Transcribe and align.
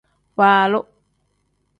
Waalu. 0.37 0.79